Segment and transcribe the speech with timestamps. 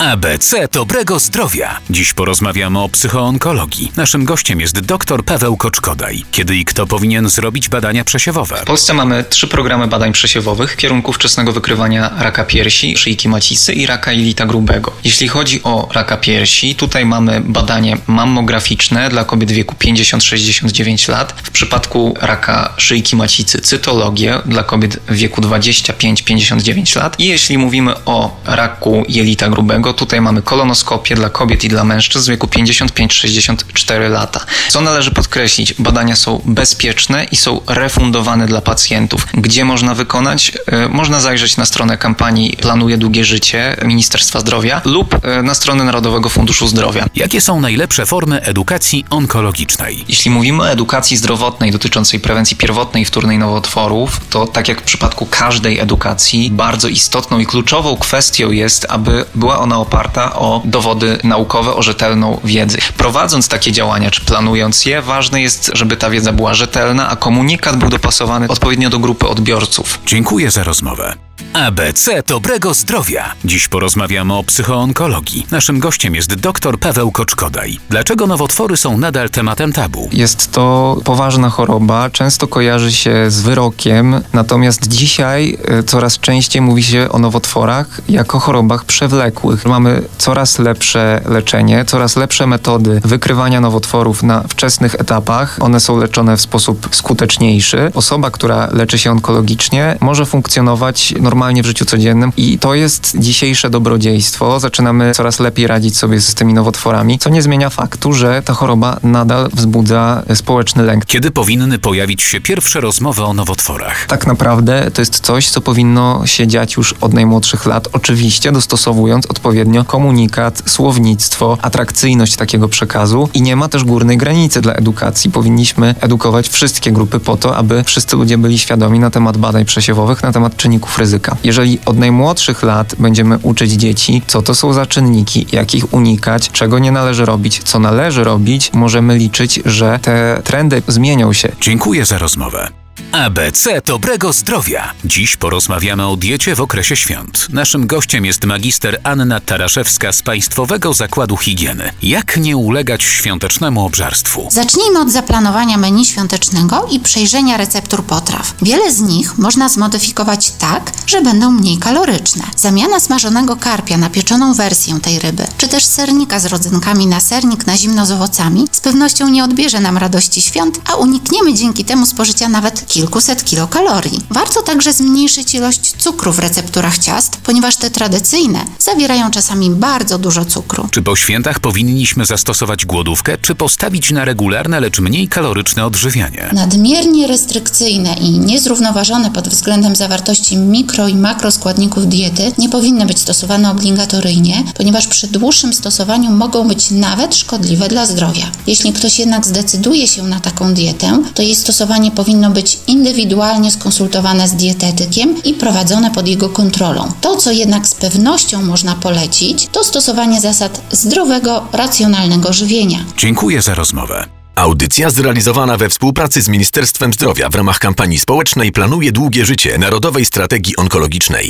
[0.00, 1.80] ABC Dobrego Zdrowia.
[1.90, 3.92] Dziś porozmawiamy o psychoonkologii.
[3.96, 6.24] Naszym gościem jest dr Paweł Koczkodaj.
[6.32, 8.56] Kiedy i kto powinien zrobić badania przesiewowe?
[8.56, 13.72] W Polsce mamy trzy programy badań przesiewowych w kierunku wczesnego wykrywania raka piersi, szyjki macicy
[13.72, 14.92] i raka jelita grubego.
[15.04, 21.34] Jeśli chodzi o raka piersi, tutaj mamy badanie mammograficzne dla kobiet w wieku 50-69 lat.
[21.42, 27.20] W przypadku raka szyjki macicy cytologię dla kobiet w wieku 25-59 lat.
[27.20, 32.26] I jeśli mówimy o raku jelita grubego, tutaj mamy kolonoskopię dla kobiet i dla mężczyzn
[32.26, 34.40] w wieku 55-64 lata.
[34.68, 39.26] Co należy podkreślić, badania są bezpieczne i są refundowane dla pacjentów.
[39.34, 40.52] Gdzie można wykonać?
[40.66, 45.84] E, Można zajrzeć na stronę kampanii Planuje Długie Życie Ministerstwa Zdrowia lub e, na stronę
[45.84, 47.06] Narodowego Funduszu Zdrowia.
[47.16, 50.04] Jakie są najlepsze formy edukacji onkologicznej?
[50.08, 54.84] Jeśli mówimy o edukacji zdrowotnej dotyczącej prewencji pierwotnej i wtórnej nowotworów, to tak jak w
[54.84, 61.18] przypadku każdej edukacji, bardzo istotną i kluczową kwestią jest, aby była ona oparta o dowody
[61.24, 62.78] naukowe, o rzetelną wiedzę.
[62.96, 67.76] Prowadząc takie działania, czy planując je, ważne jest, żeby ta wiedza była rzetelna, a komunikat
[67.76, 69.98] był dopasowany odpowiednio do grupy odbiorców.
[70.06, 71.29] Dziękuję za rozmowę.
[71.54, 73.34] ABC Dobrego Zdrowia.
[73.44, 75.46] Dziś porozmawiamy o psychoonkologii.
[75.50, 77.78] Naszym gościem jest dr Paweł Koczkodaj.
[77.88, 80.08] Dlaczego nowotwory są nadal tematem tabu?
[80.12, 86.82] Jest to poważna choroba, często kojarzy się z wyrokiem, natomiast dzisiaj y, coraz częściej mówi
[86.82, 89.66] się o nowotworach jako chorobach przewlekłych.
[89.66, 95.56] Mamy coraz lepsze leczenie, coraz lepsze metody wykrywania nowotworów na wczesnych etapach.
[95.60, 97.90] One są leczone w sposób skuteczniejszy.
[97.94, 103.70] Osoba, która leczy się onkologicznie, może funkcjonować normalnie w życiu codziennym i to jest dzisiejsze
[103.70, 104.60] dobrodziejstwo.
[104.60, 109.00] Zaczynamy coraz lepiej radzić sobie z tymi nowotworami, co nie zmienia faktu, że ta choroba
[109.02, 111.04] nadal wzbudza społeczny lęk.
[111.04, 114.06] Kiedy powinny pojawić się pierwsze rozmowy o nowotworach?
[114.06, 119.26] Tak naprawdę to jest coś, co powinno się dziać już od najmłodszych lat, oczywiście dostosowując
[119.26, 125.30] odpowiednio komunikat, słownictwo, atrakcyjność takiego przekazu i nie ma też górnej granicy dla edukacji.
[125.30, 130.22] Powinniśmy edukować wszystkie grupy po to, aby wszyscy ludzie byli świadomi na temat badań przesiewowych,
[130.22, 131.29] na temat czynników ryzyka.
[131.44, 136.50] Jeżeli od najmłodszych lat będziemy uczyć dzieci, co to są za czynniki, jak ich unikać,
[136.50, 141.48] czego nie należy robić, co należy robić, możemy liczyć, że te trendy zmienią się.
[141.60, 142.79] Dziękuję za rozmowę.
[143.12, 144.92] ABC Dobrego Zdrowia.
[145.04, 147.46] Dziś porozmawiamy o diecie w okresie świąt.
[147.52, 151.92] Naszym gościem jest magister Anna Taraszewska z Państwowego Zakładu Higieny.
[152.02, 154.48] Jak nie ulegać świątecznemu obżarstwu?
[154.50, 158.54] Zacznijmy od zaplanowania menu świątecznego i przejrzenia receptur potraw.
[158.62, 162.42] Wiele z nich można zmodyfikować tak, że będą mniej kaloryczne.
[162.56, 167.66] Zamiana smażonego karpia na pieczoną wersję tej ryby, czy też sernika z rodzynkami na sernik
[167.66, 172.06] na zimno z owocami, z pewnością nie odbierze nam radości świąt, a unikniemy dzięki temu
[172.06, 174.20] spożycia nawet kilkuset kilokalorii.
[174.30, 180.44] Warto także zmniejszyć ilość cukru w recepturach ciast, ponieważ te tradycyjne zawierają czasami bardzo dużo
[180.44, 180.88] cukru.
[180.90, 186.50] Czy po świętach powinniśmy zastosować głodówkę, czy postawić na regularne, lecz mniej kaloryczne odżywianie?
[186.52, 193.70] Nadmiernie restrykcyjne i niezrównoważone pod względem zawartości mikro i makroskładników diety nie powinny być stosowane
[193.70, 198.46] obligatoryjnie, ponieważ przy dłuższym stosowaniu mogą być nawet szkodliwe dla zdrowia.
[198.66, 204.48] Jeśli ktoś jednak zdecyduje się na taką dietę, to jej stosowanie powinno być indywidualnie skonsultowane
[204.48, 207.12] z dietetykiem i prowadzone pod jego kontrolą.
[207.20, 212.98] To, co jednak z pewnością można polecić, to stosowanie zasad zdrowego, racjonalnego żywienia.
[213.16, 214.26] Dziękuję za rozmowę.
[214.54, 220.24] Audycja zrealizowana we współpracy z Ministerstwem Zdrowia w ramach kampanii społecznej Planuje Długie Życie Narodowej
[220.24, 221.48] Strategii Onkologicznej.